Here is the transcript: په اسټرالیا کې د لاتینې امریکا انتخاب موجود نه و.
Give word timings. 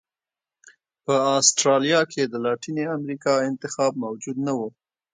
په 1.05 1.13
اسټرالیا 1.37 2.01
کې 2.11 2.23
د 2.27 2.35
لاتینې 2.45 2.85
امریکا 2.97 3.33
انتخاب 3.49 3.91
موجود 4.03 4.37
نه 4.45 4.53
و. 4.57 4.59